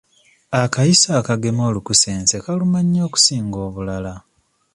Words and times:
Akayiso 0.61 1.09
akagema 1.19 1.61
olukusense 1.69 2.35
kaluma 2.43 2.79
nnyo 2.83 3.01
okusinga 3.07 3.57
obulala. 3.67 4.13